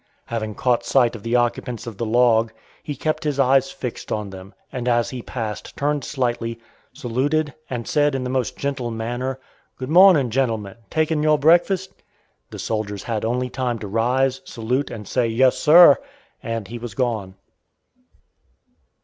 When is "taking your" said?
10.89-11.37